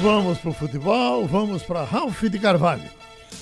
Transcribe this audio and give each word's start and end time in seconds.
Vamos 0.00 0.38
para 0.38 0.50
o 0.50 0.54
futebol, 0.54 1.26
vamos 1.26 1.64
para 1.64 1.82
Ralf 1.82 2.22
de 2.22 2.38
Carvalho. 2.38 2.84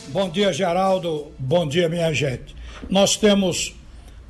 Bom 0.09 0.31
dia, 0.31 0.51
Geraldo. 0.55 1.31
Bom 1.39 1.69
dia, 1.69 1.87
minha 1.87 2.11
gente. 2.15 2.57
Nós 2.89 3.15
temos 3.15 3.75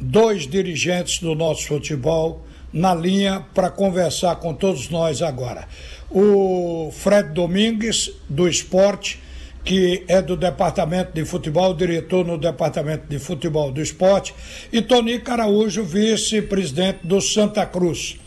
dois 0.01 0.45
dirigentes 0.45 1.21
do 1.21 1.37
nosso 1.37 1.69
futebol 1.69 2.45
na 2.73 2.93
linha 2.93 3.47
para 3.55 3.71
conversar 3.71 4.35
com 4.37 4.53
todos 4.53 4.91
nós 4.91 5.23
agora. 5.23 5.69
O 6.11 6.91
Fred 6.93 7.33
Domingues, 7.33 8.11
do 8.29 8.49
esporte, 8.49 9.23
que 9.65 10.05
é 10.09 10.21
do 10.21 10.37
departamento 10.37 11.13
de 11.13 11.25
futebol, 11.25 11.75
diretor 11.75 12.27
no 12.27 12.37
departamento 12.37 13.07
de 13.09 13.21
futebol 13.21 13.71
do 13.71 13.81
esporte, 13.81 14.35
e 14.73 14.83
Tony 14.83 15.21
Caraújo, 15.21 15.85
vice-presidente 15.85 17.07
do 17.07 17.21
Santa 17.21 17.65
Cruz. 17.65 18.19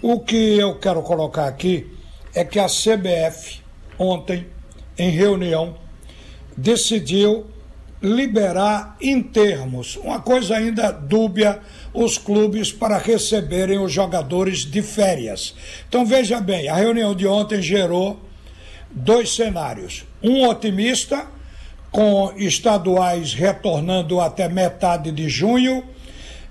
O 0.00 0.20
que 0.20 0.56
eu 0.56 0.78
quero 0.78 1.02
colocar 1.02 1.48
aqui 1.48 1.97
é 2.38 2.44
que 2.44 2.60
a 2.60 2.66
CBF, 2.66 3.60
ontem, 3.98 4.46
em 4.96 5.10
reunião, 5.10 5.74
decidiu 6.56 7.46
liberar 8.00 8.96
em 9.00 9.20
termos, 9.20 9.96
uma 9.96 10.20
coisa 10.20 10.56
ainda 10.56 10.92
dúbia, 10.92 11.58
os 11.92 12.16
clubes 12.16 12.70
para 12.70 12.96
receberem 12.96 13.80
os 13.80 13.92
jogadores 13.92 14.58
de 14.60 14.82
férias. 14.82 15.52
Então 15.88 16.06
veja 16.06 16.40
bem, 16.40 16.68
a 16.68 16.76
reunião 16.76 17.12
de 17.12 17.26
ontem 17.26 17.60
gerou 17.60 18.20
dois 18.88 19.34
cenários. 19.34 20.04
Um 20.22 20.46
otimista, 20.46 21.26
com 21.90 22.32
estaduais 22.36 23.34
retornando 23.34 24.20
até 24.20 24.48
metade 24.48 25.10
de 25.10 25.28
junho, 25.28 25.82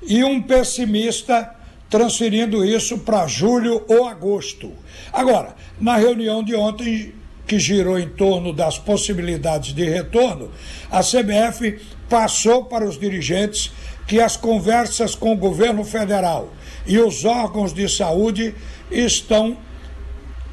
e 0.06 0.22
um 0.22 0.42
pessimista 0.42 1.56
transferindo 1.90 2.66
isso 2.66 3.00
para 3.00 3.28
julho 3.28 3.84
ou 3.88 4.08
agosto. 4.08 4.72
Agora, 5.12 5.56
na 5.80 5.96
reunião 5.96 6.44
de 6.44 6.56
ontem, 6.56 7.14
que 7.46 7.58
girou 7.58 7.98
em 7.98 8.10
torno 8.10 8.52
das 8.52 8.78
possibilidades 8.78 9.74
de 9.74 9.86
retorno, 9.86 10.52
a 10.92 11.02
CBF 11.02 11.80
passou 12.10 12.66
para 12.66 12.86
os 12.86 13.00
dirigentes 13.00 13.72
que 14.06 14.20
as 14.20 14.36
conversas 14.36 15.16
com 15.16 15.34
o 15.34 15.38
governo 15.38 15.84
federal 15.84 16.54
e 16.86 17.00
os 17.00 17.26
órgãos 17.26 17.74
de 17.74 17.88
saúde 17.90 18.54
estão 18.92 19.58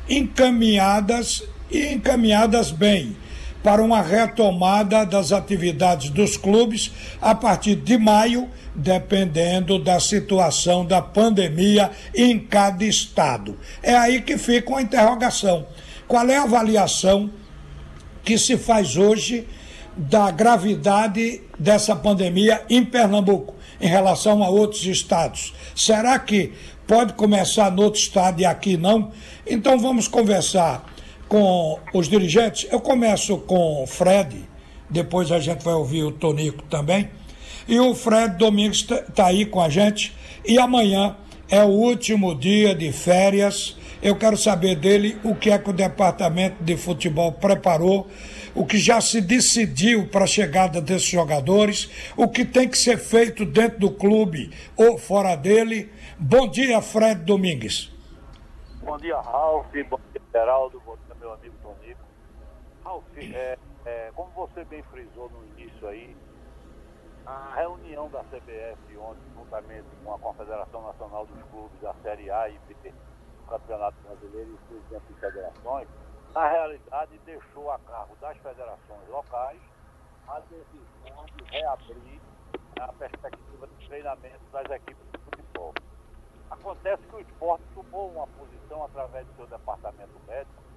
encaminhadas 0.09 1.45
e 1.71 1.87
encaminhadas 1.87 2.71
bem 2.71 3.17
para 3.65 3.83
uma 3.83 4.03
retomada 4.03 5.07
das 5.07 5.33
atividades 5.33 6.11
dos 6.11 6.37
clubes 6.37 6.93
a 7.19 7.35
partir 7.35 7.77
de 7.77 7.97
maio, 7.97 8.47
dependendo 8.75 9.79
da 9.79 9.99
situação 9.99 10.85
da 10.85 11.01
pandemia 11.01 11.91
em 12.15 12.39
cada 12.39 12.85
estado. 12.85 13.59
É 13.83 13.97
aí 13.97 14.21
que 14.21 14.37
fica 14.37 14.69
uma 14.69 14.83
interrogação. 14.83 15.67
Qual 16.07 16.29
é 16.29 16.37
a 16.37 16.43
avaliação 16.43 17.31
que 18.23 18.37
se 18.37 18.59
faz 18.59 18.99
hoje 18.99 19.49
da 19.97 20.31
gravidade 20.31 21.41
dessa 21.59 21.97
pandemia 21.97 22.63
em 22.69 22.85
Pernambuco 22.85 23.55
em 23.81 23.89
relação 23.89 24.43
a 24.43 24.49
outros 24.51 24.85
estados? 24.85 25.55
Será 25.75 26.19
que 26.19 26.53
pode 26.87 27.15
começar 27.15 27.71
no 27.71 27.85
outro 27.85 27.99
estado 27.99 28.43
e 28.43 28.45
aqui 28.45 28.77
não? 28.77 29.11
Então 29.47 29.79
vamos 29.79 30.07
conversar 30.07 30.94
com 31.29 31.79
os 31.93 32.09
dirigentes. 32.09 32.67
Eu 32.71 32.81
começo 32.81 33.39
com 33.39 33.83
o 33.83 33.87
Fred, 33.87 34.49
depois 34.89 35.33
a 35.33 35.39
gente 35.39 35.65
vai 35.65 35.75
ouvir 35.75 36.05
o 36.05 36.13
Tonico 36.13 36.63
também. 36.65 37.11
E 37.67 37.81
o 37.81 37.95
Fred 37.95 38.37
Domingos 38.37 38.79
está 38.79 39.03
tá 39.03 39.27
aí 39.27 39.47
com 39.47 39.61
a 39.61 39.69
gente. 39.69 40.15
E 40.45 40.59
amanhã 40.59 41.17
é 41.49 41.63
o 41.63 41.69
último 41.69 42.35
dia 42.35 42.75
de 42.75 42.93
férias. 42.93 43.77
Eu 44.03 44.17
quero 44.17 44.37
saber 44.37 44.77
dele 44.77 45.19
o 45.25 45.35
que 45.35 45.51
é 45.51 45.59
que 45.59 45.71
o 45.71 45.73
departamento 45.73 46.63
de 46.63 46.77
futebol 46.77 47.33
preparou, 47.33 48.07
o 48.55 48.67
que 48.67 48.77
já 48.77 49.01
se 49.01 49.21
decidiu 49.21 50.07
para 50.09 50.25
a 50.25 50.27
chegada 50.27 50.81
desses 50.81 51.09
jogadores, 51.09 51.91
o 52.15 52.29
que 52.29 52.45
tem 52.45 52.69
que 52.69 52.77
ser 52.77 52.99
feito 52.99 53.47
dentro 53.47 53.79
do 53.79 53.91
clube 53.91 54.51
ou 54.77 54.99
fora 54.99 55.35
dele. 55.35 55.91
Bom 56.19 56.47
dia, 56.49 56.83
Fred 56.83 57.23
Domingues. 57.23 57.91
Bom 58.83 58.99
dia, 58.99 59.19
Ralf. 59.19 59.67
Bom 59.89 59.99
dia, 60.13 60.23
Geraldo. 60.31 60.83
Bom 60.85 60.97
dia, 61.07 61.14
meu 61.25 61.33
amigo 61.33 61.57
Tonico. 61.63 62.05
Ralf, 62.85 63.05
é, 63.17 63.59
é, 63.87 64.13
como 64.15 64.31
você 64.33 64.63
bem 64.67 64.83
frisou 64.85 65.31
no 65.31 65.43
início 65.47 65.89
aí, 65.89 66.15
a 67.25 67.55
reunião 67.55 68.11
da 68.11 68.23
CBF 68.25 68.99
ontem, 68.99 69.23
juntamente 69.35 69.89
com 70.05 70.15
a 70.15 70.19
Confederação 70.19 70.83
Nacional 70.83 71.25
dos 71.25 71.43
Clubes 71.45 71.81
da 71.81 71.95
Série 72.03 72.31
A 72.31 72.51
e 72.51 72.59
B 72.69 72.75
do 72.93 73.47
Campeonato 73.49 73.97
Brasileiro 74.03 74.51
e 74.51 74.53
os 74.53 74.61
presidentes 74.61 75.09
de 75.09 75.15
federações, 75.15 75.89
na 76.35 76.47
realidade 76.47 77.19
deixou 77.25 77.71
a 77.71 77.79
cargo 77.79 78.15
das 78.21 78.37
federações 78.37 79.09
locais 79.09 79.61
a 80.29 80.41
decisão 80.41 81.25
de 81.37 81.45
reabrir 81.45 82.21
a 82.79 82.93
perspectiva 82.93 83.67
de 83.67 83.89
treinamento 83.89 84.45
das 84.53 84.71
equipes 84.71 85.07
de 85.11 85.19
futebol. 85.25 85.73
Acontece 86.51 87.03
que 87.05 87.17
o 87.17 87.21
esporte 87.21 87.65
tomou 87.75 88.11
uma 88.11 88.27
posição 88.27 88.85
através 88.85 89.27
do 89.27 89.37
seu 89.37 89.47
departamento 89.47 90.21
médico 90.27 90.74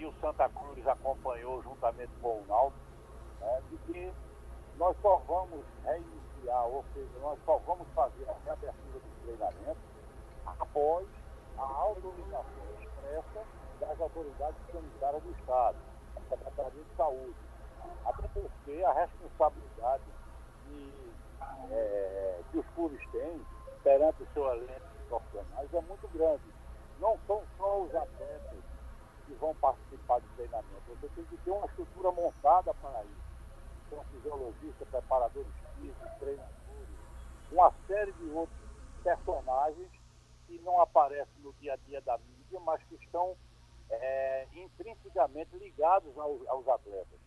e 0.00 0.06
o 0.06 0.14
Santa 0.18 0.48
Cruz 0.48 0.86
acompanhou 0.86 1.62
juntamente 1.62 2.10
com 2.22 2.40
o 2.40 2.46
Naldo, 2.48 2.74
né, 3.38 3.62
de 3.68 3.76
que 3.78 4.12
nós 4.78 4.96
só 5.02 5.16
vamos 5.28 5.62
reiniciar, 5.84 6.66
ou 6.68 6.82
seja, 6.94 7.18
nós 7.20 7.38
só 7.44 7.58
vamos 7.58 7.86
fazer 7.94 8.26
a 8.30 8.34
reabertura 8.46 8.98
do 8.98 9.24
treinamento 9.26 9.80
após 10.46 11.06
a 11.58 11.62
autorização 11.62 12.64
expressa 12.80 13.44
das 13.78 14.00
autoridades 14.00 14.58
sanitárias 14.72 15.22
do 15.22 15.30
Estado, 15.32 15.76
a 16.16 16.20
Secretaria 16.30 16.82
de 16.82 16.96
Saúde. 16.96 17.36
Até 18.06 18.28
porque 18.28 18.82
a 18.82 18.92
responsabilidade 18.94 20.04
de, 20.66 20.92
é, 21.72 22.40
que 22.50 22.58
os 22.58 22.66
clubes 22.74 23.06
têm 23.10 23.40
perante 23.82 24.22
o 24.22 24.28
seu 24.32 24.46
elenco 24.46 24.80
profissionais 25.10 25.74
é 25.74 25.80
muito 25.82 26.08
grande. 26.08 26.44
Não 26.98 27.18
são 27.26 27.42
só 27.58 27.82
os 27.82 27.94
atletas 27.94 28.69
que 29.30 29.34
vão 29.34 29.54
participar 29.54 30.18
do 30.18 30.28
treinamento, 30.34 30.82
você 30.88 31.08
tem 31.14 31.24
que 31.24 31.36
ter 31.38 31.50
uma 31.52 31.66
estrutura 31.66 32.10
montada 32.10 32.74
para 32.74 33.04
isso. 33.04 33.30
São 33.88 34.04
fisiologistas, 34.04 34.88
preparadores 34.88 35.52
físicos, 35.76 36.10
treinadores, 36.18 36.88
uma 37.52 37.72
série 37.86 38.12
de 38.12 38.28
outros 38.30 38.58
personagens 39.04 39.88
que 40.46 40.58
não 40.60 40.80
aparecem 40.80 41.42
no 41.42 41.52
dia 41.54 41.74
a 41.74 41.76
dia 41.76 42.00
da 42.00 42.18
mídia, 42.18 42.58
mas 42.60 42.82
que 42.84 42.96
estão 42.96 43.36
é, 43.88 44.48
intrinsecamente 44.52 45.56
ligados 45.56 46.16
aos, 46.18 46.46
aos 46.48 46.66
atletas. 46.66 47.20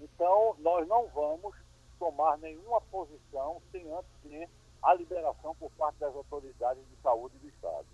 Então, 0.00 0.54
nós 0.60 0.86
não 0.86 1.08
vamos 1.08 1.56
tomar 1.98 2.38
nenhuma 2.38 2.80
posição 2.82 3.60
sem 3.72 3.90
antes 3.92 4.10
ter 4.22 4.48
a 4.80 4.94
liberação 4.94 5.56
por 5.56 5.70
parte 5.72 5.98
das 5.98 6.14
autoridades 6.14 6.84
de 6.88 6.96
saúde 7.02 7.36
do 7.38 7.48
Estado. 7.48 7.86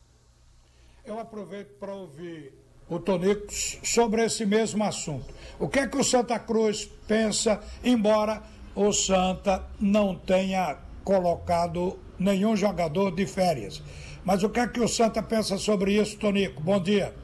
Eu 1.02 1.18
aproveito 1.18 1.78
para 1.78 1.94
ouvir 1.94 2.63
o 2.88 2.98
Tonico 2.98 3.46
sobre 3.50 4.24
esse 4.24 4.44
mesmo 4.44 4.84
assunto. 4.84 5.32
O 5.58 5.68
que 5.68 5.80
é 5.80 5.86
que 5.86 5.96
o 5.96 6.04
Santa 6.04 6.38
Cruz 6.38 6.84
pensa, 7.06 7.60
embora 7.82 8.42
o 8.74 8.92
Santa 8.92 9.64
não 9.80 10.14
tenha 10.14 10.76
colocado 11.04 11.98
nenhum 12.18 12.56
jogador 12.56 13.10
de 13.14 13.26
férias? 13.26 13.82
Mas 14.24 14.42
o 14.42 14.48
que 14.48 14.60
é 14.60 14.66
que 14.66 14.80
o 14.80 14.88
Santa 14.88 15.22
pensa 15.22 15.58
sobre 15.58 15.92
isso, 15.92 16.18
Tonico? 16.18 16.62
Bom 16.62 16.80
dia. 16.80 17.14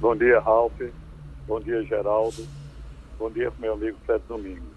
Bom 0.00 0.16
dia, 0.16 0.40
Ralf. 0.40 0.80
Bom 1.46 1.60
dia, 1.60 1.82
Geraldo. 1.84 2.46
Bom 3.18 3.30
dia, 3.30 3.52
meu 3.58 3.74
amigo 3.74 3.98
Fred 4.06 4.22
Domingos 4.28 4.70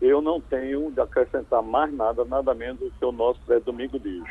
eu 0.00 0.20
não 0.20 0.40
tenho 0.40 0.90
de 0.90 1.00
acrescentar 1.00 1.62
mais 1.62 1.92
nada, 1.92 2.24
nada 2.24 2.54
menos 2.54 2.78
do 2.78 2.90
que 2.90 3.04
o 3.04 3.12
nosso 3.12 3.40
Zé 3.46 3.60
Domingo 3.60 3.98
diz. 3.98 4.24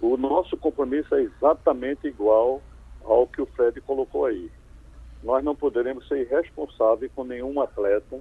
O 0.00 0.16
nosso 0.16 0.56
compromisso 0.56 1.14
é 1.14 1.22
exatamente 1.22 2.06
igual 2.06 2.60
ao 3.04 3.26
que 3.26 3.42
o 3.42 3.46
Fred 3.46 3.80
colocou 3.82 4.26
aí. 4.26 4.50
Nós 5.22 5.42
não 5.42 5.54
poderemos 5.54 6.06
ser 6.08 6.20
irresponsáveis 6.20 7.10
com 7.14 7.24
nenhum 7.24 7.60
atleta, 7.60 8.20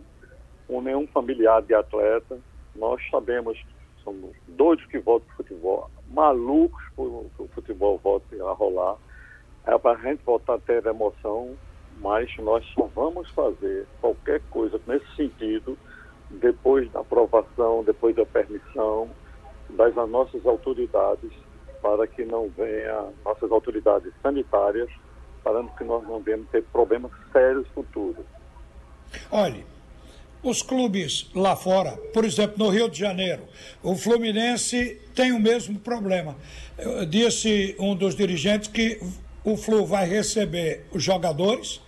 com 0.67 0.81
nenhum 0.81 1.07
familiar 1.07 1.61
de 1.61 1.73
atleta. 1.73 2.39
Nós 2.75 3.01
sabemos 3.09 3.57
que 3.57 4.03
somos 4.03 4.35
doidos 4.47 4.85
que 4.85 4.99
voltam 4.99 5.27
para 5.27 5.33
o 5.33 5.37
futebol, 5.37 5.91
malucos 6.09 6.83
por 6.95 7.25
que 7.35 7.43
o 7.43 7.47
futebol 7.49 7.97
volte 7.97 8.39
a 8.41 8.51
rolar. 8.51 8.97
É 9.65 9.77
para 9.77 9.97
a 9.97 10.01
gente 10.01 10.23
voltar 10.23 10.55
a 10.55 10.59
ter 10.59 10.85
emoção, 10.85 11.55
mas 11.99 12.29
nós 12.37 12.65
só 12.73 12.83
vamos 12.93 13.29
fazer 13.31 13.85
qualquer 14.01 14.41
coisa 14.49 14.79
nesse 14.87 15.15
sentido 15.15 15.77
depois 16.29 16.91
da 16.91 16.99
aprovação, 16.99 17.83
depois 17.83 18.15
da 18.15 18.25
permissão 18.25 19.09
das 19.69 19.95
nossas 20.09 20.45
autoridades, 20.45 21.31
para 21.83 22.07
que 22.07 22.23
não 22.23 22.49
venha, 22.57 23.09
nossas 23.25 23.51
autoridades 23.51 24.13
sanitárias, 24.23 24.89
para 25.43 25.61
que 25.77 25.83
nós 25.83 26.01
não 26.07 26.21
venhamos 26.21 26.47
ter 26.49 26.63
problemas 26.63 27.11
sérios 27.33 27.67
futuros. 27.75 28.25
Olhe, 29.29 29.65
os 30.41 30.61
clubes 30.61 31.29
lá 31.35 31.57
fora, 31.57 31.91
por 32.13 32.23
exemplo, 32.23 32.55
no 32.57 32.69
Rio 32.69 32.89
de 32.89 32.97
Janeiro, 32.97 33.43
o 33.83 33.95
Fluminense 33.95 34.99
tem 35.13 35.33
o 35.33 35.39
mesmo 35.39 35.77
problema. 35.77 36.37
Disse 37.09 37.75
um 37.77 37.93
dos 37.93 38.15
dirigentes 38.15 38.69
que 38.69 38.99
o 39.43 39.57
Flu 39.57 39.85
vai 39.85 40.07
receber 40.07 40.85
os 40.93 41.03
jogadores, 41.03 41.81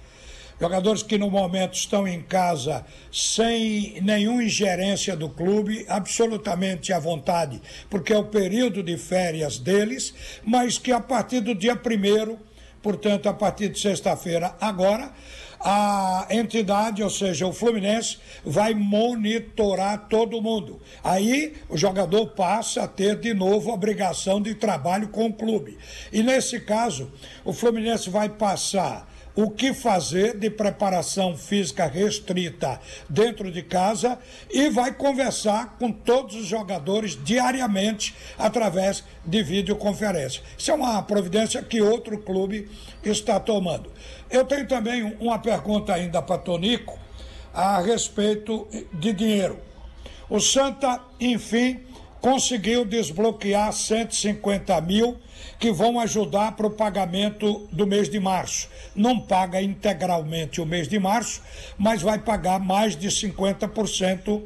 Jogadores 0.59 1.03
que 1.03 1.17
no 1.17 1.29
momento 1.29 1.73
estão 1.73 2.07
em 2.07 2.21
casa 2.21 2.85
sem 3.11 3.99
nenhuma 4.01 4.43
ingerência 4.43 5.15
do 5.15 5.29
clube, 5.29 5.85
absolutamente 5.89 6.93
à 6.93 6.99
vontade, 6.99 7.61
porque 7.89 8.13
é 8.13 8.17
o 8.17 8.23
período 8.23 8.81
de 8.81 8.97
férias 8.97 9.59
deles, 9.59 10.13
mas 10.45 10.77
que 10.77 10.93
a 10.93 11.01
partir 11.01 11.41
do 11.41 11.53
dia 11.53 11.75
primeiro, 11.75 12.39
portanto, 12.81 13.27
a 13.27 13.33
partir 13.33 13.67
de 13.67 13.79
sexta-feira, 13.79 14.55
agora, 14.61 15.11
a 15.59 16.27
entidade, 16.29 17.03
ou 17.03 17.09
seja, 17.09 17.47
o 17.47 17.51
Fluminense, 17.51 18.19
vai 18.45 18.73
monitorar 18.73 20.07
todo 20.07 20.41
mundo. 20.41 20.79
Aí 21.03 21.53
o 21.67 21.75
jogador 21.75 22.27
passa 22.27 22.83
a 22.83 22.87
ter 22.87 23.19
de 23.19 23.33
novo 23.33 23.71
obrigação 23.71 24.41
de 24.41 24.53
trabalho 24.53 25.09
com 25.09 25.25
o 25.25 25.33
clube. 25.33 25.77
E 26.13 26.21
nesse 26.21 26.59
caso, 26.59 27.11
o 27.43 27.51
Fluminense 27.51 28.09
vai 28.09 28.29
passar 28.29 29.14
o 29.35 29.49
que 29.49 29.73
fazer 29.73 30.37
de 30.37 30.49
preparação 30.49 31.35
física 31.35 31.85
restrita 31.85 32.79
dentro 33.09 33.51
de 33.51 33.61
casa 33.61 34.17
e 34.49 34.69
vai 34.69 34.93
conversar 34.93 35.75
com 35.77 35.91
todos 35.91 36.35
os 36.35 36.45
jogadores 36.45 37.19
diariamente 37.21 38.15
através 38.37 39.03
de 39.25 39.43
videoconferência. 39.43 40.41
Isso 40.57 40.71
é 40.71 40.73
uma 40.73 41.03
providência 41.03 41.61
que 41.61 41.81
outro 41.81 42.17
clube 42.19 42.69
está 43.03 43.39
tomando. 43.39 43.91
Eu 44.29 44.45
tenho 44.45 44.67
também 44.67 45.15
uma 45.19 45.37
pergunta 45.37 45.93
ainda 45.93 46.21
para 46.21 46.37
Tonico 46.37 46.97
a 47.53 47.81
respeito 47.81 48.67
de 48.93 49.13
dinheiro. 49.13 49.59
O 50.29 50.39
Santa, 50.39 51.01
enfim, 51.19 51.79
conseguiu 52.25 52.83
desbloquear 52.83 53.71
150 53.71 54.81
mil 54.81 55.15
que 55.59 55.71
vão 55.71 55.99
ajudar 55.99 56.55
para 56.55 56.65
o 56.65 56.71
pagamento 56.71 57.67
do 57.71 57.85
mês 57.85 58.09
de 58.09 58.19
março. 58.19 58.67
Não 58.95 59.19
paga 59.19 59.61
integralmente 59.61 60.59
o 60.59 60.65
mês 60.65 60.87
de 60.87 60.97
março, 60.97 61.43
mas 61.77 62.01
vai 62.01 62.17
pagar 62.17 62.59
mais 62.59 62.95
de 62.97 63.09
50% 63.09 64.41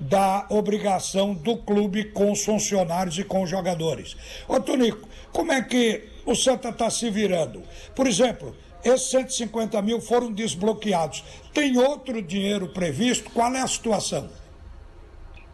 da 0.00 0.44
obrigação 0.48 1.32
do 1.32 1.56
clube 1.56 2.06
com 2.06 2.32
os 2.32 2.44
funcionários 2.44 3.16
e 3.16 3.22
com 3.22 3.44
os 3.44 3.48
jogadores. 3.48 4.16
Ô 4.48 4.58
Tonico, 4.58 5.08
como 5.30 5.52
é 5.52 5.62
que 5.62 6.08
o 6.26 6.34
Santa 6.34 6.70
está 6.70 6.90
se 6.90 7.08
virando? 7.10 7.62
Por 7.94 8.08
exemplo, 8.08 8.56
esses 8.82 9.08
150 9.08 9.80
mil 9.82 10.00
foram 10.00 10.32
desbloqueados. 10.32 11.22
Tem 11.54 11.78
outro 11.78 12.20
dinheiro 12.20 12.70
previsto? 12.70 13.30
Qual 13.30 13.54
é 13.54 13.60
a 13.60 13.68
situação? 13.68 14.28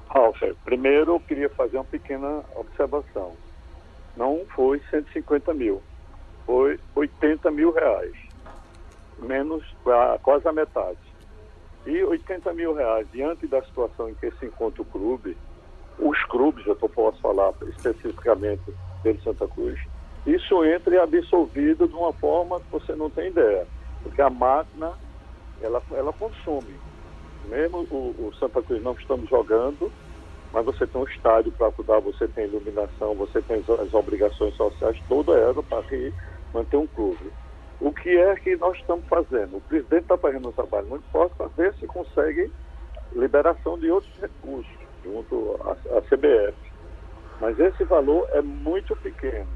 Ralf, 0.09 0.41
primeiro 0.65 1.15
eu 1.15 1.21
queria 1.21 1.49
fazer 1.51 1.77
uma 1.77 1.85
pequena 1.85 2.45
observação. 2.55 3.35
Não 4.17 4.47
foi 4.55 4.81
150 4.91 5.53
mil, 5.53 5.83
foi 6.47 6.79
80 6.95 7.51
mil 7.51 7.73
reais, 7.73 8.15
menos 9.19 9.65
quase 10.23 10.49
a 10.49 10.53
metade. 10.53 10.99
E 11.85 12.03
80 12.03 12.53
mil 12.55 12.75
reais, 12.75 13.07
diante 13.13 13.47
da 13.47 13.63
situação 13.63 14.09
em 14.09 14.15
que 14.15 14.31
se 14.33 14.47
encontra 14.47 14.83
o 14.83 14.87
clube, 14.87 15.37
os 15.99 16.23
clubes, 16.25 16.67
eu 16.67 16.77
posso 16.77 17.21
falar 17.21 17.53
especificamente 17.69 18.63
dele 19.03 19.21
Santa 19.23 19.47
Cruz, 19.49 19.79
isso 20.27 20.65
entra 20.65 20.95
e 20.95 20.99
é 20.99 21.03
absorvido 21.03 21.87
de 21.87 21.95
uma 21.95 22.13
forma 22.15 22.59
que 22.61 22.73
você 22.73 22.95
não 22.97 23.09
tem 23.09 23.29
ideia, 23.29 23.67
porque 24.03 24.21
a 24.21 24.29
máquina, 24.29 24.93
ela, 25.63 25.81
ela 25.93 26.13
consome. 26.13 26.75
Mesmo 27.49 27.87
o, 27.91 28.29
o 28.29 28.35
Santa 28.39 28.63
Cruz 28.63 28.83
não 28.83 28.93
estamos 28.93 29.29
jogando, 29.29 29.91
mas 30.53 30.65
você 30.65 30.87
tem 30.87 31.01
um 31.01 31.05
estádio 31.05 31.53
para 31.53 31.71
cuidar, 31.71 32.01
você 32.01 32.27
tem 32.29 32.47
iluminação, 32.47 33.15
você 33.15 33.41
tem 33.43 33.63
as, 33.81 33.95
obrigações 33.95 34.55
sociais, 34.55 35.01
toda 35.09 35.33
ela 35.33 35.63
para 35.63 35.83
manter 36.53 36.77
um 36.77 36.87
clube. 36.87 37.31
O 37.81 37.93
que 37.93 38.17
é 38.17 38.35
que 38.37 38.57
nós 38.57 38.77
estamos 38.79 39.05
fazendo? 39.07 39.59
O 39.59 39.61
presidente 39.61 40.03
está 40.03 40.17
fazendo 40.17 40.49
um 40.49 40.53
trabalho 40.53 40.87
muito 40.89 41.05
forte 41.11 41.35
para 41.37 41.49
ver 41.49 41.75
se 41.75 41.87
consegue 41.87 42.51
liberação 43.15 43.79
de 43.79 43.91
outros 43.91 44.13
recursos 44.19 44.73
junto 45.05 45.61
à, 45.63 45.99
à 45.99 46.03
CBF. 46.03 46.57
Mas 47.41 47.59
esse 47.61 47.85
valor 47.85 48.27
é 48.33 48.41
muito 48.41 48.97
pequeno. 48.97 49.49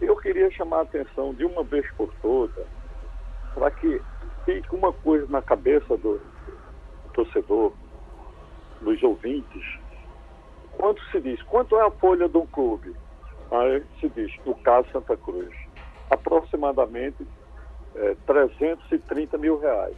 Eu 0.00 0.16
queria 0.16 0.50
chamar 0.50 0.78
a 0.78 0.82
atenção 0.82 1.32
de 1.34 1.44
uma 1.44 1.62
vez 1.62 1.88
por 1.92 2.12
toda 2.20 2.66
para 3.54 3.70
que 3.70 4.00
fique 4.44 4.74
uma 4.74 4.92
coisa 4.92 5.26
na 5.28 5.42
cabeça 5.42 5.96
do 5.96 6.20
torcedor, 7.24 7.72
dos 8.80 9.02
ouvintes, 9.02 9.78
quanto 10.78 11.02
se 11.10 11.20
diz, 11.20 11.42
quanto 11.42 11.76
é 11.76 11.86
a 11.86 11.90
folha 11.90 12.28
de 12.28 12.38
um 12.38 12.46
clube? 12.46 12.94
Aí 13.50 13.82
se 14.00 14.08
diz, 14.10 14.32
no 14.46 14.54
caso 14.56 14.88
Santa 14.90 15.16
Cruz, 15.16 15.54
aproximadamente 16.10 17.26
é, 17.94 18.16
330 18.26 19.36
mil 19.36 19.58
reais. 19.58 19.96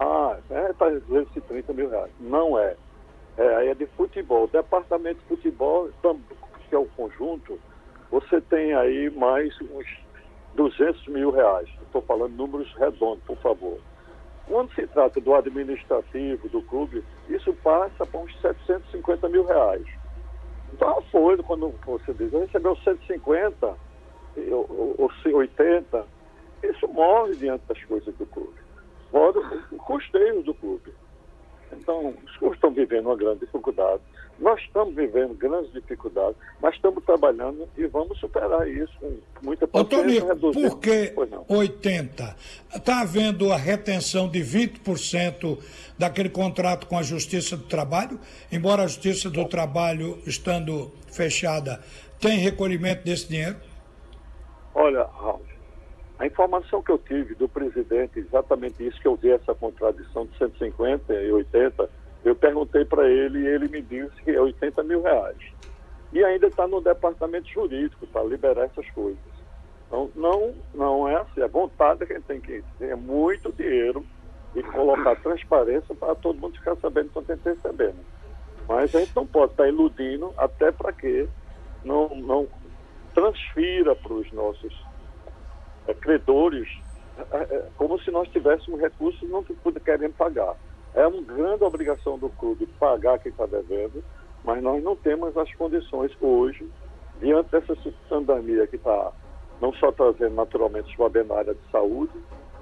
Ah, 0.00 0.38
é 0.50 0.72
330 0.72 1.72
mil 1.72 1.90
reais. 1.90 2.12
Não 2.20 2.58
é. 2.58 2.76
É, 3.36 3.68
é 3.68 3.74
de 3.74 3.86
futebol. 3.88 4.44
O 4.44 4.48
departamento 4.48 5.20
de 5.20 5.26
futebol, 5.26 5.90
que 6.68 6.74
é 6.74 6.78
o 6.78 6.86
conjunto, 6.96 7.58
você 8.10 8.40
tem 8.40 8.74
aí 8.74 9.10
mais 9.10 9.54
uns 9.60 9.86
200 10.54 11.06
mil 11.08 11.30
reais. 11.30 11.68
Estou 11.82 12.02
falando 12.02 12.34
números 12.34 12.72
redondos, 12.74 13.22
por 13.24 13.36
favor. 13.38 13.78
Quando 14.46 14.72
se 14.74 14.86
trata 14.86 15.20
do 15.20 15.34
administrativo 15.34 16.48
do 16.48 16.62
clube, 16.62 17.02
isso 17.28 17.52
passa 17.64 18.06
para 18.06 18.20
uns 18.20 18.40
750 18.40 19.28
mil 19.28 19.44
reais. 19.44 19.84
Então, 20.72 21.02
foi 21.10 21.36
quando 21.38 21.74
você 21.84 22.12
diz, 22.14 22.32
recebeu 22.32 22.76
150 22.76 23.74
ou, 24.50 24.94
ou 24.98 25.10
80, 25.34 26.06
isso 26.62 26.88
morre 26.88 27.34
diante 27.36 27.64
das 27.66 27.82
coisas 27.84 28.14
do 28.16 28.26
clube. 28.26 28.58
Morre 29.12 29.40
o 29.72 29.76
custeio 29.78 30.42
do 30.42 30.54
clube. 30.54 30.92
Então, 31.72 32.14
os 32.24 32.36
clubes 32.36 32.56
estão 32.56 32.70
vivendo 32.70 33.06
uma 33.06 33.16
grande 33.16 33.40
dificuldade. 33.40 34.02
Nós 34.38 34.60
estamos 34.60 34.94
vivendo 34.94 35.34
grandes 35.34 35.72
dificuldades, 35.72 36.36
mas 36.60 36.74
estamos 36.74 37.02
trabalhando 37.04 37.66
e 37.76 37.86
vamos 37.86 38.18
superar 38.18 38.68
isso 38.68 38.92
com 39.00 39.18
muita 39.42 39.66
paciência. 39.66 40.34
Ô, 40.34 40.52
por 40.52 40.78
que 40.78 41.14
80? 41.48 42.36
Está 42.74 43.00
havendo 43.00 43.50
a 43.50 43.56
retenção 43.56 44.28
de 44.28 44.40
20% 44.40 45.58
daquele 45.98 46.28
contrato 46.28 46.86
com 46.86 46.98
a 46.98 47.02
Justiça 47.02 47.56
do 47.56 47.64
Trabalho, 47.64 48.20
embora 48.52 48.82
a 48.82 48.86
Justiça 48.86 49.30
do 49.30 49.46
Trabalho, 49.48 50.18
estando 50.26 50.92
fechada, 51.10 51.80
tem 52.20 52.38
recolhimento 52.38 53.04
desse 53.04 53.28
dinheiro? 53.28 53.56
Olha, 54.74 55.04
Raul, 55.04 55.40
a 56.18 56.26
informação 56.26 56.82
que 56.82 56.90
eu 56.90 56.98
tive 56.98 57.34
do 57.34 57.48
presidente, 57.48 58.18
exatamente 58.18 58.86
isso 58.86 59.00
que 59.00 59.08
eu 59.08 59.16
vi, 59.16 59.30
essa 59.30 59.54
contradição 59.54 60.26
de 60.26 60.36
150 60.36 61.14
e 61.14 61.32
80, 61.32 61.90
eu 62.28 62.34
perguntei 62.34 62.84
para 62.84 63.08
ele 63.08 63.38
e 63.38 63.46
ele 63.46 63.68
me 63.68 63.80
disse 63.80 64.20
que 64.22 64.32
é 64.32 64.40
80 64.40 64.82
mil 64.82 65.00
reais. 65.00 65.36
E 66.12 66.24
ainda 66.24 66.48
está 66.48 66.66
no 66.66 66.80
departamento 66.80 67.48
jurídico 67.48 68.06
para 68.08 68.24
liberar 68.24 68.64
essas 68.64 68.88
coisas. 68.90 69.18
Então, 69.86 70.10
não, 70.16 70.54
não 70.74 71.08
é 71.08 71.16
assim. 71.16 71.40
A 71.40 71.46
vontade 71.46 72.04
que 72.04 72.12
a 72.12 72.16
gente 72.16 72.26
tem 72.26 72.40
que 72.40 72.64
ter 72.78 72.86
é 72.86 72.96
muito 72.96 73.52
dinheiro 73.52 74.04
e 74.56 74.62
colocar 74.62 75.14
transparência 75.22 75.94
para 75.94 76.16
todo 76.16 76.40
mundo 76.40 76.58
ficar 76.58 76.74
sabendo 76.76 77.10
quanto 77.10 77.32
está 77.32 77.50
recebendo. 77.50 77.98
Mas 78.66 78.92
a 78.94 78.98
gente 78.98 79.14
não 79.14 79.26
pode 79.26 79.52
estar 79.52 79.62
tá 79.62 79.68
iludindo 79.68 80.34
até 80.36 80.72
para 80.72 80.92
que 80.92 81.28
não, 81.84 82.08
não 82.08 82.48
transfira 83.14 83.94
para 83.94 84.12
os 84.12 84.32
nossos 84.32 84.74
é, 85.86 85.94
credores 85.94 86.68
é, 87.30 87.36
é, 87.36 87.68
como 87.76 88.00
se 88.02 88.10
nós 88.10 88.28
tivéssemos 88.30 88.80
recursos 88.80 89.22
e 89.22 89.26
não 89.26 89.44
querendo 89.84 90.14
pagar. 90.14 90.56
É 90.96 91.06
uma 91.06 91.20
grande 91.20 91.62
obrigação 91.62 92.18
do 92.18 92.30
clube 92.30 92.66
pagar 92.80 93.18
quem 93.18 93.30
está 93.30 93.44
devendo, 93.44 94.02
mas 94.42 94.62
nós 94.62 94.82
não 94.82 94.96
temos 94.96 95.36
as 95.36 95.54
condições 95.54 96.10
hoje, 96.22 96.66
diante 97.20 97.50
dessa 97.50 97.76
pandemia 98.08 98.66
que 98.66 98.76
está 98.76 99.12
não 99.60 99.74
só 99.74 99.92
trazendo 99.92 100.34
naturalmente 100.34 100.88
os 100.88 100.96
problemas 100.96 101.28
na 101.28 101.36
área 101.36 101.54
de 101.54 101.70
saúde, 101.70 102.12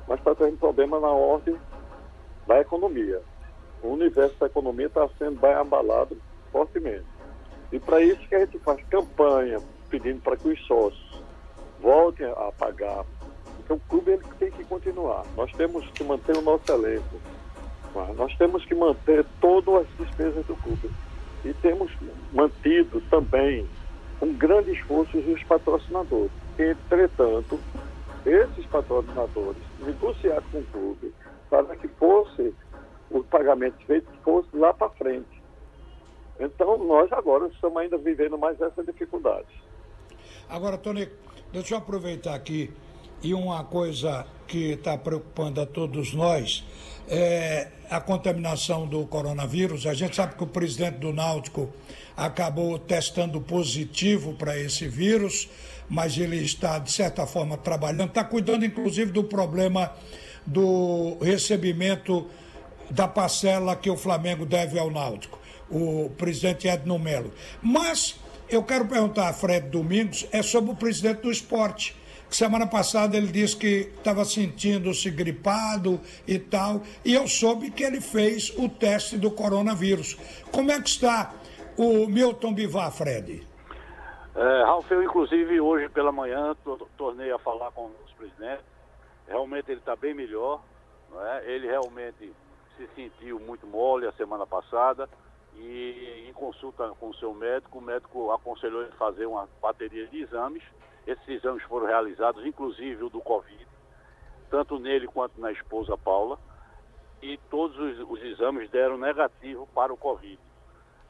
mas 0.09 0.19
está 0.19 0.35
trazendo 0.35 0.59
problema 0.59 0.99
na 0.99 1.11
ordem 1.11 1.57
da 2.45 2.61
economia. 2.61 3.23
O 3.83 3.91
universo 3.91 4.37
da 4.41 4.47
economia 4.47 4.87
está 4.87 5.09
sendo 5.17 5.41
bem 5.41 5.53
abalado 5.55 6.17
fortemente. 6.51 7.07
E 7.71 7.79
para 7.79 8.03
isso 8.03 8.29
que 8.29 8.35
a 8.35 8.41
gente 8.41 8.59
faz 8.59 8.83
campanha 8.89 9.61
pedindo 9.89 10.21
para 10.21 10.37
que 10.37 10.49
os 10.49 10.67
sócios 10.67 11.23
voltem 11.81 12.27
a 12.27 12.51
pagar. 12.59 13.05
Então 13.61 13.77
o 13.77 13.89
clube 13.89 14.11
ele 14.11 14.25
tem 14.41 14.51
que 14.51 14.65
continuar. 14.65 15.25
Nós 15.37 15.53
temos 15.53 15.89
que 15.91 16.03
manter 16.03 16.37
o 16.37 16.43
nosso 16.43 16.71
elenco. 16.73 17.17
Nós 18.17 18.37
temos 18.37 18.65
que 18.65 18.75
manter 18.75 19.25
todas 19.41 19.87
as 19.87 19.99
despesas 19.99 20.45
do 20.47 20.57
clube. 20.57 20.91
E 21.45 21.53
temos 21.55 21.93
mantido 22.33 23.01
também 23.11 23.67
um 24.21 24.33
grande 24.35 24.73
esforço 24.73 25.21
dos 25.21 25.43
patrocinadores. 25.45 26.33
Entretanto, 26.59 27.61
esses 28.25 28.67
patrocinadores 28.67 29.63
negociar 29.81 30.43
com 30.51 30.59
o 30.59 30.65
clube 30.65 31.15
para 31.51 31.77
que 31.77 31.89
fosse 31.89 32.55
o 33.11 33.23
pagamento 33.23 33.77
feito 33.87 34.09
fosse 34.25 34.49
lá 34.55 34.73
para 34.73 34.89
frente. 34.91 35.43
Então, 36.41 36.79
nós 36.79 37.13
agora 37.13 37.47
estamos 37.47 37.77
ainda 37.77 37.97
vivendo 37.97 38.37
mais 38.37 38.61
essa 38.61 38.83
dificuldade. 38.83 39.47
Agora, 40.49 40.77
Tony, 40.77 41.09
deixa 41.53 41.75
eu 41.75 41.79
aproveitar 41.79 42.35
aqui 42.35 42.73
e 43.25 43.33
uma 43.33 43.65
coisa 43.65 44.27
que 44.47 44.73
está 44.73 44.99
preocupando 44.99 45.59
a 45.59 45.65
todos 45.65 46.13
nós 46.13 46.63
é 47.09 47.69
a 47.89 47.99
contaminação 47.99 48.87
do 48.87 49.07
coronavírus. 49.07 49.87
A 49.87 49.95
gente 49.95 50.15
sabe 50.15 50.35
que 50.35 50.45
o 50.45 50.47
presidente 50.47 50.99
do 50.99 51.11
Náutico 51.11 51.73
acabou 52.15 52.79
testando 52.79 53.41
positivo 53.41 54.35
para 54.35 54.59
esse 54.59 54.87
vírus, 54.87 55.49
mas 55.89 56.19
ele 56.19 56.37
está, 56.37 56.79
de 56.79 56.93
certa 56.93 57.27
forma, 57.27 57.57
trabalhando, 57.57 58.09
está 58.09 58.23
cuidando, 58.23 58.65
inclusive, 58.65 59.11
do 59.11 59.25
problema 59.25 59.91
do 60.45 61.17
recebimento 61.23 62.27
da 62.91 63.09
parcela 63.09 63.75
que 63.75 63.89
o 63.89 63.97
Flamengo 63.97 64.45
deve 64.45 64.79
ao 64.79 64.91
Náutico, 64.91 65.39
o 65.71 66.11
presidente 66.19 66.69
Edno 66.69 66.99
Melo. 66.99 67.33
Mas 67.63 68.17
eu 68.51 68.63
quero 68.63 68.85
perguntar 68.87 69.29
a 69.29 69.33
Fred 69.33 69.71
Domingos 69.71 70.27
é 70.31 70.43
sobre 70.43 70.73
o 70.73 70.77
presidente 70.77 71.23
do 71.23 71.31
esporte. 71.31 71.97
Semana 72.29 72.67
passada 72.67 73.17
ele 73.17 73.29
disse 73.29 73.57
que 73.57 73.93
estava 73.97 74.25
sentindo-se 74.25 75.11
gripado 75.11 76.01
e 76.27 76.39
tal, 76.39 76.83
e 77.05 77.15
eu 77.15 77.29
soube 77.29 77.71
que 77.71 77.85
ele 77.85 78.01
fez 78.01 78.51
o 78.59 78.69
teste 78.69 79.17
do 79.17 79.31
coronavírus. 79.31 80.15
Como 80.51 80.71
é 80.71 80.81
que 80.81 80.89
está 80.89 81.33
o 81.77 82.07
Milton 82.07 82.53
Bivar, 82.53 82.91
Fred? 82.91 83.47
É, 84.35 84.65
Ralf, 84.65 84.91
eu 84.91 85.03
inclusive 85.03 85.61
hoje 85.61 85.89
pela 85.89 86.11
manhã 86.11 86.57
tornei 86.97 87.31
a 87.31 87.39
falar 87.39 87.71
com 87.71 87.91
os 88.05 88.13
presidentes. 88.13 88.65
Realmente 89.29 89.71
ele 89.71 89.79
está 89.79 89.95
bem 89.95 90.13
melhor. 90.13 90.61
É? 91.17 91.53
Ele 91.53 91.69
realmente 91.69 92.33
se 92.77 92.89
sentiu 92.97 93.39
muito 93.39 93.65
mole 93.65 94.07
a 94.07 94.13
semana 94.13 94.45
passada 94.45 95.09
e 95.57 96.27
em 96.29 96.33
consulta 96.33 96.89
com 97.01 97.11
o 97.11 97.15
seu 97.15 97.33
médico, 97.35 97.79
o 97.79 97.83
médico 97.83 98.31
aconselhou 98.33 98.83
ele 98.83 98.93
fazer 98.93 99.27
uma 99.27 99.49
bateria 99.61 100.07
de 100.07 100.23
exames. 100.23 100.63
Esses 101.07 101.29
exames 101.29 101.63
foram 101.65 101.87
realizados, 101.87 102.45
inclusive 102.45 103.05
o 103.05 103.11
do 103.11 103.21
Covid, 103.21 103.67
tanto 104.51 104.79
nele 104.79 105.07
quanto 105.07 105.41
na 105.41 105.53
esposa 105.53 105.97
Paula, 105.97 106.39
e 107.23 107.37
todos 107.51 107.79
os, 107.79 108.11
os 108.11 108.23
exames 108.23 108.71
deram 108.71 108.99
negativo 108.99 109.67
para 109.75 109.93
o 109.93 109.97
Covid. 109.97 110.39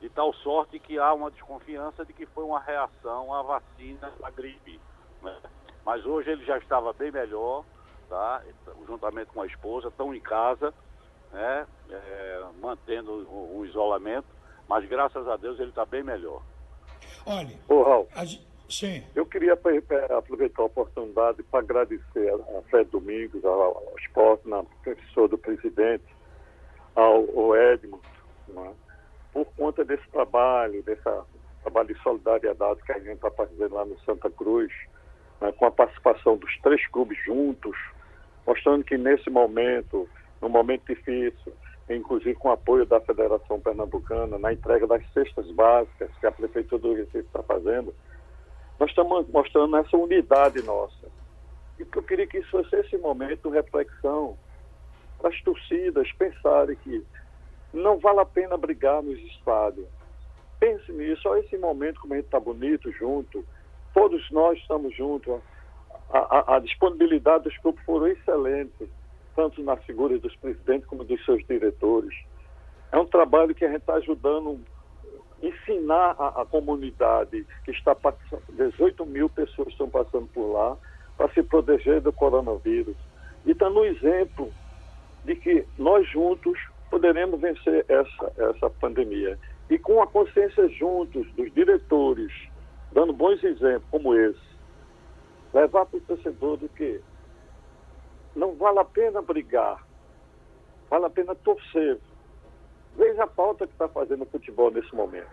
De 0.01 0.09
tal 0.11 0.33
sorte 0.35 0.79
que 0.79 0.99
há 0.99 1.15
uma 1.15 1.31
desconfiança 1.31 2.05
de 2.05 2.13
que 2.13 2.27
foi 2.27 2.45
uma 2.45 2.61
reação 2.61 3.33
à 3.33 3.43
vacina 3.43 4.13
da 4.21 4.31
gripe. 4.31 4.81
Né? 5.23 5.37
Mas 5.85 6.05
hoje 6.05 6.31
ele 6.31 6.45
já 6.45 6.59
estava 6.59 6.93
bem 6.93 7.11
melhor, 7.11 7.65
tá? 8.09 8.43
juntamente 8.87 9.31
com 9.33 9.43
a 9.43 9.47
esposa, 9.47 9.89
estão 9.89 10.15
em 10.15 10.21
casa, 10.21 10.75
né? 11.33 11.67
É, 11.91 11.95
mantendo 12.85 13.26
o, 13.29 13.59
o, 13.59 13.67
isolamento, 13.67 14.26
mas 14.69 14.87
graças 14.88 15.26
a 15.26 15.37
Deus 15.37 15.59
ele 15.59 15.71
está 15.71 15.85
bem 15.85 16.03
melhor. 16.03 16.43
Olha, 17.26 17.59
Ô, 17.69 17.83
Raul, 17.83 18.09
a, 18.14 18.25
sim. 18.69 19.03
eu 19.14 19.26
queria 19.26 19.55
aproveitar 19.55 20.62
a 20.62 20.67
oportunidade 20.67 21.43
para 21.45 21.61
agradecer 21.61 22.31
a 22.31 22.62
Fred 22.71 22.91
Domingos, 22.91 23.45
ao, 23.45 23.61
ao 23.61 23.95
esporte, 23.99 24.49
na 24.49 24.62
professor 24.83 25.29
do 25.29 25.38
presidente, 25.38 26.05
ao, 26.95 27.26
ao 27.38 27.57
Edmo, 27.57 28.00
né? 28.49 28.73
por 29.33 29.47
conta 29.57 29.85
desse 29.85 30.07
trabalho, 30.11 30.83
desse 30.83 31.03
trabalho 31.62 31.88
de 31.88 32.03
solidariedade 32.03 32.83
que 32.83 32.93
a 32.93 32.99
gente 32.99 33.14
está 33.14 33.31
fazendo 33.31 33.75
lá 33.75 33.85
no 33.85 33.99
Santa 34.00 34.31
Cruz, 34.31 34.73
né? 35.41 35.53
com 35.53 35.67
a 35.67 35.71
participação 35.71 36.37
dos 36.37 36.57
três 36.61 36.87
clubes 36.88 37.19
juntos, 37.25 37.76
mostrando 38.47 38.85
que 38.85 38.97
nesse 38.99 39.31
momento 39.31 40.09
num 40.45 40.50
momento 40.50 40.83
difícil, 40.87 41.55
inclusive 41.91 42.35
com 42.35 42.49
o 42.49 42.53
apoio 42.53 42.87
da 42.87 43.00
Federação 43.00 43.61
Pernambucana, 43.61 44.38
na 44.38 44.53
entrega 44.53 44.87
das 44.87 45.03
cestas 45.12 45.50
básicas 45.50 46.11
que 46.19 46.26
a 46.26 46.33
Prefeitura 46.33 46.81
do 46.81 46.95
Recife 46.95 47.19
está 47.19 47.43
fazendo, 47.43 47.95
nós 48.79 48.88
estamos 48.88 49.29
mostrando 49.29 49.76
essa 49.76 49.97
unidade 49.97 50.62
nossa. 50.62 51.09
E 51.79 51.83
eu 51.83 52.03
queria 52.03 52.26
que 52.26 52.38
isso 52.38 52.50
fosse 52.50 52.75
esse 52.76 52.97
momento 52.97 53.50
de 53.50 53.57
reflexão 53.57 54.37
para 55.19 55.31
as 55.31 55.43
torcidas 55.43 56.11
pensarem 56.12 56.76
que 56.76 57.05
não 57.73 57.99
vale 57.99 58.21
a 58.21 58.25
pena 58.25 58.57
brigar 58.57 59.03
nos 59.03 59.19
estádios. 59.19 59.87
Pense 60.59 60.91
nisso, 60.93 61.29
olha 61.29 61.41
esse 61.41 61.59
momento 61.59 62.00
como 62.00 62.14
a 62.14 62.17
gente 62.17 62.26
está 62.26 62.41
bonito 62.41 62.91
junto, 62.93 63.45
todos 63.93 64.31
nós 64.31 64.59
estamos 64.59 64.95
juntos, 64.97 65.41
a, 66.11 66.19
a, 66.19 66.57
a 66.57 66.59
disponibilidade 66.61 67.45
dos 67.45 67.57
clubes 67.59 67.85
foram 67.85 68.07
excelente 68.07 68.88
tanto 69.35 69.62
na 69.62 69.76
figura 69.76 70.19
dos 70.19 70.35
presidentes 70.37 70.87
como 70.87 71.05
dos 71.05 71.23
seus 71.25 71.45
diretores. 71.47 72.14
É 72.93 72.99
um 72.99 73.07
trabalho 73.07 73.55
que 73.55 73.64
a 73.64 73.69
gente 73.69 73.81
está 73.81 73.95
ajudando 73.95 74.61
ensinar 75.43 76.14
a, 76.19 76.43
a, 76.43 76.47
comunidade 76.47 77.47
que 77.64 77.71
está 77.71 77.95
passando, 77.95 78.43
18 78.50 79.05
mil 79.05 79.29
pessoas 79.29 79.69
estão 79.69 79.88
passando 79.88 80.26
por 80.29 80.53
lá 80.53 80.76
para 81.17 81.29
se 81.31 81.43
proteger 81.43 82.00
do 82.00 82.12
coronavírus. 82.12 82.97
E 83.45 83.50
está 83.50 83.69
no 83.69 83.85
exemplo 83.85 84.50
de 85.25 85.37
que 85.37 85.64
nós 85.79 86.09
juntos 86.09 86.59
poderemos 86.91 87.41
vencer 87.41 87.85
essa, 87.88 88.33
essa 88.38 88.71
pandemia. 88.71 89.38
E 89.69 89.79
com 89.79 90.03
a 90.03 90.07
consciência 90.07 90.69
juntos 90.69 91.26
dos 91.33 91.53
diretores, 91.53 92.33
dando 92.93 93.12
bons 93.12 93.43
exemplos 93.43 93.85
como 93.91 94.14
esse, 94.14 94.55
levar 95.53 95.87
para 95.87 95.99
o 95.99 96.00
torcedor 96.03 96.57
do 96.57 96.69
que 96.69 97.00
não 98.35 98.55
vale 98.55 98.79
a 98.79 98.85
pena 98.85 99.23
brigar, 99.23 99.87
vale 100.91 101.07
a 101.07 101.11
pena 101.11 101.35
torcer. 101.35 101.99
Veja 102.97 103.25
a 103.25 103.26
falta 103.26 103.67
que 103.67 103.73
está 103.73 103.88
fazendo 103.88 104.23
o 104.23 104.26
futebol 104.26 104.71
nesse 104.71 104.95
momento. 104.95 105.26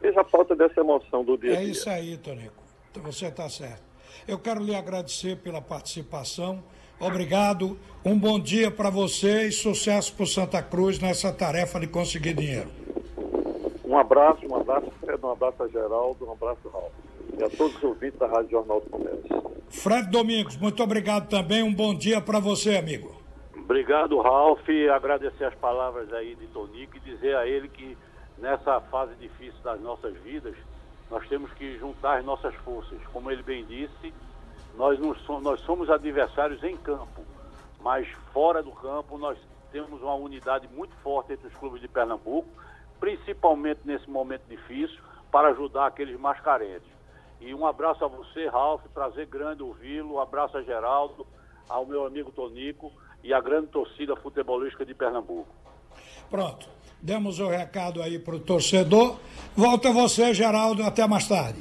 Veja 0.00 0.20
a 0.20 0.24
falta 0.24 0.56
dessa 0.56 0.80
emoção 0.80 1.22
do 1.24 1.36
dia 1.36 1.52
a 1.52 1.56
dia. 1.56 1.66
É 1.66 1.70
isso 1.70 1.88
aí, 1.88 2.16
Tonico. 2.16 2.62
Você 3.02 3.26
está 3.26 3.48
certo. 3.48 3.82
Eu 4.26 4.38
quero 4.38 4.62
lhe 4.62 4.74
agradecer 4.74 5.36
pela 5.36 5.60
participação. 5.60 6.62
Obrigado. 7.00 7.78
Um 8.04 8.18
bom 8.18 8.38
dia 8.38 8.70
para 8.70 8.90
você 8.90 9.48
e 9.48 9.52
sucesso 9.52 10.14
para 10.14 10.26
Santa 10.26 10.62
Cruz 10.62 10.98
nessa 10.98 11.32
tarefa 11.32 11.80
de 11.80 11.86
conseguir 11.86 12.34
dinheiro. 12.34 12.70
Um 13.84 13.98
abraço, 13.98 14.46
um 14.46 14.56
abraço, 14.56 14.86
um 15.22 15.30
abraço 15.30 15.62
a 15.62 15.68
Geraldo, 15.68 16.26
um 16.26 16.32
abraço, 16.32 16.68
Raul. 16.68 16.90
E 17.38 17.42
a 17.42 17.50
todos 17.50 17.76
os 17.76 17.82
ouvintes 17.82 18.18
da 18.18 18.26
Rádio 18.26 18.50
Jornal 18.52 18.80
do 18.80 18.90
Comércio. 18.90 19.51
Fred 19.72 20.10
Domingos, 20.10 20.56
muito 20.56 20.82
obrigado 20.82 21.28
também. 21.28 21.62
Um 21.62 21.74
bom 21.74 21.94
dia 21.94 22.20
para 22.20 22.38
você, 22.38 22.76
amigo. 22.76 23.20
Obrigado, 23.56 24.20
Ralf. 24.20 24.60
Agradecer 24.94 25.44
as 25.44 25.54
palavras 25.54 26.12
aí 26.12 26.34
de 26.34 26.46
Tonico 26.48 26.98
e 26.98 27.00
dizer 27.00 27.34
a 27.36 27.46
ele 27.46 27.68
que 27.68 27.96
nessa 28.38 28.80
fase 28.82 29.14
difícil 29.16 29.58
das 29.64 29.80
nossas 29.80 30.14
vidas, 30.18 30.54
nós 31.10 31.26
temos 31.26 31.50
que 31.54 31.78
juntar 31.78 32.18
as 32.18 32.24
nossas 32.24 32.54
forças. 32.56 32.98
Como 33.12 33.30
ele 33.30 33.42
bem 33.42 33.64
disse, 33.64 34.12
nós, 34.76 34.98
não 34.98 35.14
somos, 35.14 35.42
nós 35.42 35.60
somos 35.62 35.90
adversários 35.90 36.62
em 36.62 36.76
campo, 36.76 37.24
mas 37.80 38.06
fora 38.32 38.62
do 38.62 38.72
campo 38.72 39.16
nós 39.16 39.38
temos 39.72 40.02
uma 40.02 40.14
unidade 40.14 40.68
muito 40.68 40.94
forte 40.96 41.32
entre 41.32 41.48
os 41.48 41.54
clubes 41.54 41.80
de 41.80 41.88
Pernambuco, 41.88 42.48
principalmente 43.00 43.80
nesse 43.84 44.08
momento 44.08 44.42
difícil, 44.48 45.00
para 45.30 45.48
ajudar 45.48 45.86
aqueles 45.86 46.20
mais 46.20 46.38
carentes. 46.40 46.92
E 47.44 47.52
um 47.52 47.66
abraço 47.66 48.04
a 48.04 48.08
você, 48.08 48.46
Ralf, 48.48 48.82
prazer 48.94 49.26
grande 49.26 49.62
ouvi-lo. 49.62 50.14
Um 50.14 50.20
abraço 50.20 50.56
a 50.56 50.62
Geraldo, 50.62 51.26
ao 51.68 51.84
meu 51.84 52.06
amigo 52.06 52.30
Tonico 52.30 52.92
e 53.22 53.34
à 53.34 53.40
grande 53.40 53.66
torcida 53.66 54.14
futebolística 54.16 54.86
de 54.86 54.94
Pernambuco. 54.94 55.48
Pronto. 56.30 56.68
Demos 57.00 57.40
o 57.40 57.48
recado 57.48 58.00
aí 58.00 58.16
para 58.16 58.36
o 58.36 58.40
torcedor. 58.40 59.16
Volta 59.56 59.90
você, 59.90 60.32
Geraldo. 60.32 60.84
Até 60.84 61.04
mais 61.04 61.26
tarde. 61.26 61.58